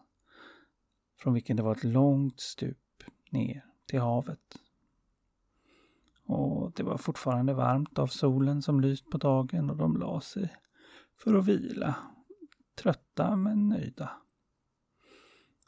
från 1.19 1.33
vilken 1.33 1.57
det 1.57 1.63
var 1.63 1.75
ett 1.75 1.83
långt 1.83 2.39
stup 2.39 3.03
ner 3.31 3.65
till 3.85 3.99
havet. 3.99 4.57
Och 6.25 6.71
det 6.75 6.83
var 6.83 6.97
fortfarande 6.97 7.53
varmt 7.53 7.99
av 7.99 8.07
solen 8.07 8.61
som 8.61 8.81
lyst 8.81 9.09
på 9.09 9.17
dagen 9.17 9.69
och 9.69 9.77
de 9.77 9.97
la 9.97 10.21
sig 10.21 10.55
för 11.17 11.35
att 11.35 11.45
vila. 11.45 11.95
Trötta 12.77 13.35
men 13.35 13.69
nöjda. 13.69 14.11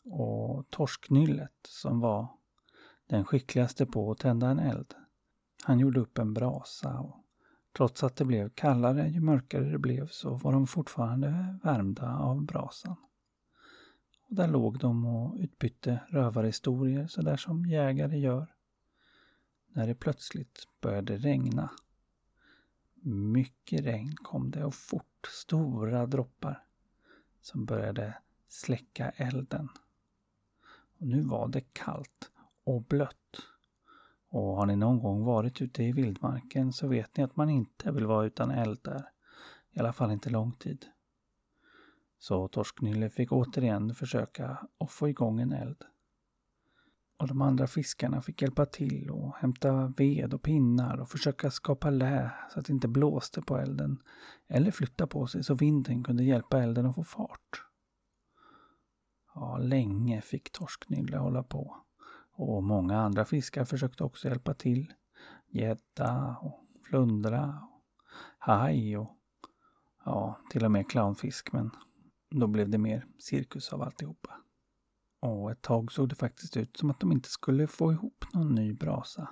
Och 0.03 0.69
torsknyllet 0.69 1.53
som 1.67 1.99
var 1.99 2.27
den 3.07 3.25
skickligaste 3.25 3.85
på 3.85 4.11
att 4.11 4.19
tända 4.19 4.49
en 4.49 4.59
eld. 4.59 4.93
Han 5.63 5.79
gjorde 5.79 5.99
upp 5.99 6.17
en 6.17 6.33
brasa 6.33 6.99
och 6.99 7.25
trots 7.77 8.03
att 8.03 8.15
det 8.15 8.25
blev 8.25 8.49
kallare 8.49 9.07
ju 9.07 9.21
mörkare 9.21 9.71
det 9.71 9.77
blev 9.77 10.07
så 10.07 10.35
var 10.35 10.51
de 10.51 10.67
fortfarande 10.67 11.59
värmda 11.63 12.17
av 12.17 12.45
brasan. 12.45 12.95
Och 14.27 14.35
där 14.35 14.47
låg 14.47 14.79
de 14.79 15.05
och 15.05 15.35
utbytte 15.39 15.99
rövarhistorier 16.09 17.07
sådär 17.07 17.37
som 17.37 17.65
jägare 17.65 18.19
gör. 18.19 18.53
När 19.67 19.87
det 19.87 19.95
plötsligt 19.95 20.67
började 20.81 21.17
regna. 21.17 21.69
Mycket 23.33 23.81
regn 23.81 24.15
kom 24.15 24.51
det 24.51 24.65
och 24.65 24.75
fort, 24.75 25.27
stora 25.27 26.05
droppar 26.05 26.68
som 27.41 27.65
började 27.65 28.17
släcka 28.47 29.09
elden. 29.09 29.69
Och 30.99 31.07
nu 31.07 31.21
var 31.21 31.47
det 31.47 31.61
kallt 31.73 32.31
och 32.63 32.83
blött. 32.83 33.37
Och 34.29 34.55
har 34.55 34.65
ni 34.65 34.75
någon 34.75 34.99
gång 34.99 35.23
varit 35.23 35.61
ute 35.61 35.83
i 35.83 35.91
vildmarken 35.91 36.73
så 36.73 36.87
vet 36.87 37.17
ni 37.17 37.23
att 37.23 37.35
man 37.35 37.49
inte 37.49 37.91
vill 37.91 38.05
vara 38.05 38.25
utan 38.25 38.51
eld 38.51 38.79
där. 38.83 39.09
I 39.71 39.79
alla 39.79 39.93
fall 39.93 40.11
inte 40.11 40.29
lång 40.29 40.51
tid. 40.51 40.85
Så 42.17 42.47
Torsknylle 42.47 43.09
fick 43.09 43.31
återigen 43.31 43.95
försöka 43.95 44.67
att 44.77 44.91
få 44.91 45.09
igång 45.09 45.39
en 45.39 45.51
eld. 45.53 45.83
Och 47.19 47.27
de 47.27 47.41
andra 47.41 47.67
fiskarna 47.67 48.21
fick 48.21 48.41
hjälpa 48.41 48.65
till 48.65 49.09
och 49.09 49.35
hämta 49.35 49.93
ved 49.97 50.33
och 50.33 50.41
pinnar 50.41 50.97
och 50.97 51.09
försöka 51.09 51.51
skapa 51.51 51.89
lä 51.89 52.31
så 52.53 52.59
att 52.59 52.65
det 52.65 52.73
inte 52.73 52.87
blåste 52.87 53.41
på 53.41 53.57
elden. 53.57 54.01
Eller 54.47 54.71
flytta 54.71 55.07
på 55.07 55.27
sig 55.27 55.43
så 55.43 55.53
vinden 55.53 56.03
kunde 56.03 56.23
hjälpa 56.23 56.63
elden 56.63 56.85
att 56.85 56.95
få 56.95 57.03
fart. 57.03 57.63
Ja, 59.35 59.57
länge 59.57 60.21
fick 60.21 60.51
Torsknylle 60.51 61.17
hålla 61.17 61.43
på. 61.43 61.77
Och 62.31 62.63
många 62.63 62.99
andra 62.99 63.25
fiskar 63.25 63.65
försökte 63.65 64.03
också 64.03 64.27
hjälpa 64.27 64.53
till. 64.53 64.93
Gädda 65.47 66.37
och 66.41 66.65
flundra 66.83 67.61
och 67.69 67.83
haj 68.37 68.97
och 68.97 69.17
ja, 70.05 70.39
till 70.49 70.65
och 70.65 70.71
med 70.71 70.89
clownfisk 70.89 71.51
men 71.51 71.71
då 72.29 72.47
blev 72.47 72.69
det 72.69 72.77
mer 72.77 73.05
cirkus 73.17 73.73
av 73.73 73.81
alltihopa. 73.81 74.35
Och 75.19 75.51
ett 75.51 75.61
tag 75.61 75.91
såg 75.91 76.09
det 76.09 76.15
faktiskt 76.15 76.57
ut 76.57 76.77
som 76.77 76.89
att 76.89 76.99
de 76.99 77.11
inte 77.11 77.29
skulle 77.29 77.67
få 77.67 77.91
ihop 77.91 78.25
någon 78.33 78.55
ny 78.55 78.73
brasa. 78.73 79.29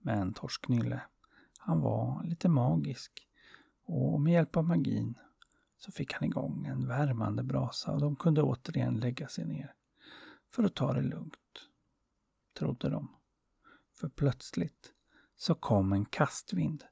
Men 0.00 0.34
Torsknylle, 0.34 1.00
han 1.58 1.80
var 1.80 2.24
lite 2.24 2.48
magisk 2.48 3.28
och 3.84 4.20
med 4.20 4.32
hjälp 4.32 4.56
av 4.56 4.64
magin 4.64 5.14
så 5.76 5.92
fick 5.92 6.12
han 6.12 6.24
igång 6.24 6.66
en 6.66 6.86
värmande 6.86 7.42
brasa 7.42 7.92
och 7.92 8.00
de 8.00 8.16
kunde 8.16 8.42
återigen 8.42 9.00
lägga 9.00 9.28
sig 9.28 9.44
ner 9.44 9.74
för 10.50 10.64
att 10.64 10.74
ta 10.74 10.92
det 10.92 11.02
lugnt 11.02 11.36
trodde 12.58 12.88
de. 12.88 13.08
För 14.00 14.08
plötsligt 14.08 14.92
så 15.36 15.54
kom 15.54 15.92
en 15.92 16.04
kastvind 16.04 16.84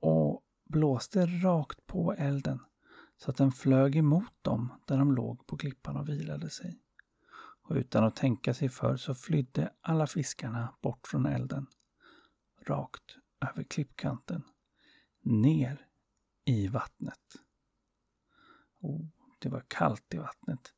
och 0.00 0.42
blåste 0.64 1.26
rakt 1.26 1.86
på 1.86 2.12
elden 2.12 2.60
så 3.16 3.30
att 3.30 3.36
den 3.36 3.52
flög 3.52 3.96
emot 3.96 4.32
dem 4.42 4.72
där 4.84 4.98
de 4.98 5.12
låg 5.12 5.46
på 5.46 5.56
klippan 5.56 5.96
och 5.96 6.08
vilade 6.08 6.50
sig. 6.50 6.80
Och 7.68 7.76
utan 7.76 8.04
att 8.04 8.16
tänka 8.16 8.54
sig 8.54 8.68
för 8.68 8.96
så 8.96 9.14
flydde 9.14 9.72
alla 9.80 10.06
fiskarna 10.06 10.74
bort 10.82 11.06
från 11.06 11.26
elden. 11.26 11.66
Rakt 12.66 13.16
över 13.40 13.62
klippkanten. 13.62 14.42
Ner 15.22 15.86
i 16.44 16.68
vattnet. 16.68 17.36
Oh, 18.80 19.06
det 19.38 19.48
var 19.48 19.64
kallt 19.68 20.14
i 20.14 20.18
vattnet 20.18 20.74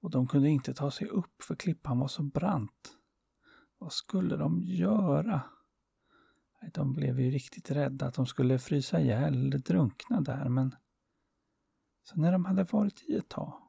och 0.00 0.10
de 0.10 0.28
kunde 0.28 0.48
inte 0.48 0.74
ta 0.74 0.90
sig 0.90 1.08
upp 1.08 1.42
för 1.42 1.54
klippan 1.54 1.98
var 1.98 2.08
så 2.08 2.22
brant. 2.22 2.96
Vad 3.78 3.92
skulle 3.92 4.36
de 4.36 4.62
göra? 4.62 5.42
De 6.74 6.92
blev 6.92 7.20
ju 7.20 7.30
riktigt 7.30 7.70
rädda 7.70 8.06
att 8.06 8.14
de 8.14 8.26
skulle 8.26 8.58
frysa 8.58 9.00
ihjäl 9.00 9.34
eller 9.34 9.58
drunkna 9.58 10.20
där 10.20 10.48
men 10.48 10.76
så 12.02 12.20
när 12.20 12.32
de 12.32 12.44
hade 12.44 12.64
varit 12.64 13.02
i 13.08 13.16
ett 13.16 13.28
tag 13.28 13.65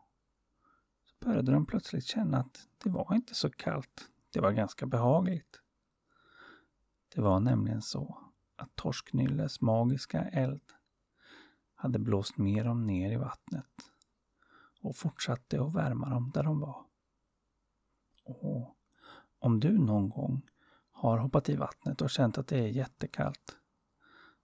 började 1.19 1.51
de 1.51 1.65
plötsligt 1.65 2.05
känna 2.05 2.37
att 2.37 2.67
det 2.83 2.89
var 2.89 3.15
inte 3.15 3.35
så 3.35 3.49
kallt. 3.49 4.09
Det 4.33 4.39
var 4.39 4.51
ganska 4.51 4.85
behagligt. 4.85 5.61
Det 7.15 7.21
var 7.21 7.39
nämligen 7.39 7.81
så 7.81 8.17
att 8.55 8.75
Torsknylles 8.75 9.61
magiska 9.61 10.23
eld 10.23 10.73
hade 11.75 11.99
blåst 11.99 12.37
med 12.37 12.65
dem 12.65 12.85
ner 12.85 13.11
i 13.11 13.15
vattnet 13.15 13.91
och 14.81 14.95
fortsatte 14.95 15.61
att 15.61 15.75
värma 15.75 16.09
dem 16.09 16.31
där 16.33 16.43
de 16.43 16.59
var. 16.59 16.85
Och 18.23 18.77
om 19.39 19.59
du 19.59 19.77
någon 19.77 20.09
gång 20.09 20.41
har 20.91 21.17
hoppat 21.17 21.49
i 21.49 21.55
vattnet 21.55 22.01
och 22.01 22.09
känt 22.09 22.37
att 22.37 22.47
det 22.47 22.59
är 22.59 22.67
jättekallt 22.67 23.57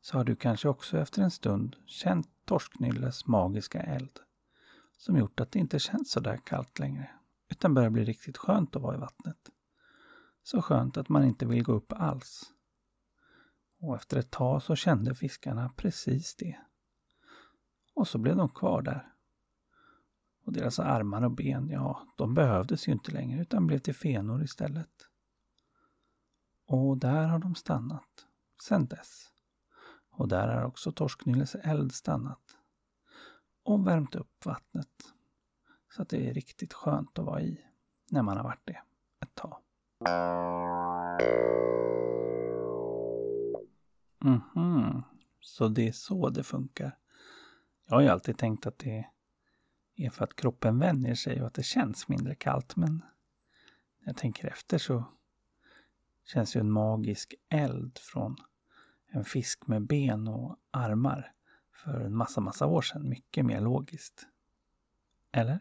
så 0.01 0.17
har 0.17 0.23
du 0.23 0.35
kanske 0.35 0.69
också 0.69 0.97
efter 0.97 1.21
en 1.21 1.31
stund 1.31 1.75
känt 1.85 2.29
Torsknylles 2.45 3.27
magiska 3.27 3.81
eld 3.81 4.19
som 4.97 5.17
gjort 5.17 5.39
att 5.39 5.51
det 5.51 5.59
inte 5.59 5.79
känns 5.79 6.11
så 6.11 6.19
där 6.19 6.37
kallt 6.37 6.79
längre 6.79 7.09
utan 7.49 7.73
börjar 7.73 7.89
bli 7.89 8.03
riktigt 8.03 8.37
skönt 8.37 8.75
att 8.75 8.81
vara 8.81 8.95
i 8.95 8.99
vattnet. 8.99 9.49
Så 10.43 10.61
skönt 10.61 10.97
att 10.97 11.09
man 11.09 11.23
inte 11.23 11.45
vill 11.45 11.63
gå 11.63 11.73
upp 11.73 11.93
alls. 11.93 12.53
Och 13.79 13.95
efter 13.95 14.17
ett 14.17 14.31
tag 14.31 14.63
så 14.63 14.75
kände 14.75 15.15
fiskarna 15.15 15.73
precis 15.77 16.35
det. 16.35 16.57
Och 17.93 18.07
så 18.07 18.17
blev 18.17 18.35
de 18.35 18.49
kvar 18.49 18.81
där. 18.81 19.13
Och 20.45 20.53
deras 20.53 20.79
armar 20.79 21.21
och 21.21 21.31
ben, 21.31 21.69
ja, 21.69 22.07
de 22.17 22.33
behövdes 22.33 22.87
ju 22.87 22.91
inte 22.91 23.11
längre 23.11 23.41
utan 23.41 23.67
blev 23.67 23.79
till 23.79 23.95
fenor 23.95 24.43
istället. 24.43 25.07
Och 26.65 26.97
där 26.97 27.27
har 27.27 27.39
de 27.39 27.55
stannat, 27.55 28.27
sedan 28.61 28.85
dess. 28.85 29.31
Och 30.09 30.27
där 30.27 30.47
har 30.47 30.63
också 30.63 30.91
Torsknylles 30.91 31.55
eld 31.55 31.93
stannat. 31.93 32.57
Och 33.63 33.87
värmt 33.87 34.15
upp 34.15 34.45
vattnet. 34.45 35.13
Så 35.95 36.01
att 36.01 36.09
det 36.09 36.29
är 36.29 36.33
riktigt 36.33 36.73
skönt 36.73 37.19
att 37.19 37.25
vara 37.25 37.41
i 37.41 37.65
när 38.09 38.21
man 38.21 38.37
har 38.37 38.43
varit 38.43 38.65
det 38.65 38.79
ett 39.21 39.35
tag. 39.35 39.57
Mhm, 44.23 45.03
så 45.39 45.67
det 45.67 45.87
är 45.87 45.91
så 45.91 46.29
det 46.29 46.43
funkar. 46.43 46.97
Jag 47.85 47.95
har 47.95 48.01
ju 48.01 48.07
alltid 48.07 48.37
tänkt 48.37 48.67
att 48.67 48.77
det 48.79 49.05
är 49.95 50.09
för 50.09 50.23
att 50.23 50.35
kroppen 50.35 50.79
vänjer 50.79 51.15
sig 51.15 51.41
och 51.41 51.47
att 51.47 51.53
det 51.53 51.63
känns 51.63 52.07
mindre 52.07 52.35
kallt. 52.35 52.75
Men 52.75 52.93
när 53.99 54.07
jag 54.07 54.17
tänker 54.17 54.47
efter 54.47 54.77
så 54.77 55.03
känns 56.25 56.55
ju 56.55 56.59
en 56.59 56.71
magisk 56.71 57.33
eld 57.49 57.97
från 57.97 58.35
en 59.07 59.25
fisk 59.25 59.67
med 59.67 59.87
ben 59.87 60.27
och 60.27 60.57
armar 60.71 61.33
för 61.73 62.01
en 62.01 62.15
massa, 62.15 62.41
massa 62.41 62.67
år 62.67 62.81
sedan 62.81 63.09
mycket 63.09 63.45
mer 63.45 63.61
logiskt. 63.61 64.27
Eller? 65.31 65.59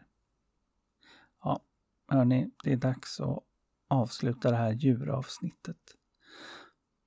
Ja, 1.43 1.59
hörni, 2.07 2.51
det 2.63 2.73
är 2.73 2.77
dags 2.77 3.19
att 3.19 3.43
avsluta 3.87 4.51
det 4.51 4.57
här 4.57 4.71
djuravsnittet. 4.71 5.77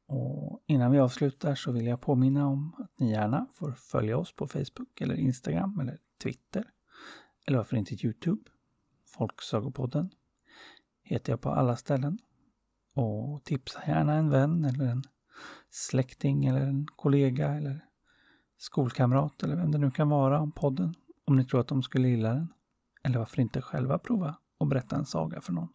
Och 0.07 0.62
innan 0.66 0.90
vi 0.90 0.99
avslutar 0.99 1.55
så 1.55 1.73
vill 1.73 1.87
jag 1.87 2.01
påminna 2.01 2.47
om 2.47 2.75
att 2.79 3.01
ni 3.01 3.11
gärna 3.11 3.47
får 3.55 3.73
följa 3.73 4.19
oss 4.19 4.33
på 4.33 4.47
Facebook 4.47 5.01
eller 5.01 5.14
Instagram 5.14 5.81
eller 5.81 5.99
Twitter. 6.23 6.71
Eller 7.47 7.59
varför 7.59 7.77
inte 7.77 8.07
Youtube? 8.07 8.51
Folksagopodden 9.07 10.11
heter 11.03 11.33
jag 11.33 11.40
på 11.40 11.51
alla 11.51 11.77
ställen. 11.77 12.19
Och 12.95 13.45
tipsa 13.45 13.83
gärna 13.87 14.14
en 14.14 14.31
vän 14.31 14.64
eller 14.64 14.85
en 14.85 15.03
släkting 15.71 16.47
eller 16.47 16.61
en 16.61 16.87
kollega 16.97 17.49
eller 17.49 17.86
skolkamrat 18.59 19.42
eller 19.42 19.57
vem 19.57 19.73
det 19.73 19.79
nu 19.79 19.90
kan 19.90 20.09
vara 20.09 20.40
om 20.40 20.53
podden. 20.53 20.95
Om 21.25 21.37
ni 21.37 21.45
tror 21.45 21.61
att 21.61 21.69
de 21.69 21.83
skulle 21.83 22.09
gilla 22.09 22.35
den. 22.35 22.53
Eller 23.03 23.19
varför 23.19 23.40
inte 23.40 23.62
själva 23.62 23.99
prova 23.99 24.37
och 24.59 24.66
berätta 24.66 24.97
en 24.97 25.07
saga 25.07 25.40
för 25.40 25.53
någon. 25.53 25.69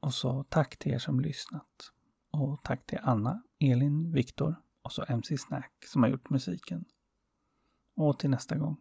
Och 0.00 0.14
så 0.14 0.44
tack 0.44 0.76
till 0.76 0.92
er 0.92 0.98
som 0.98 1.20
lyssnat. 1.20 1.92
Och 2.30 2.62
tack 2.62 2.86
till 2.86 2.98
Anna, 3.02 3.42
Elin, 3.60 4.12
Viktor 4.12 4.54
och 4.82 4.92
så 4.92 5.04
MC 5.08 5.38
Snack 5.38 5.72
som 5.86 6.02
har 6.02 6.10
gjort 6.10 6.30
musiken. 6.30 6.84
Och 7.96 8.18
till 8.18 8.30
nästa 8.30 8.56
gång. 8.56 8.76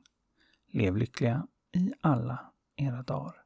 Lev 0.71 0.97
lyckliga 0.97 1.47
i 1.71 1.93
alla 2.01 2.51
era 2.75 3.03
dagar. 3.03 3.43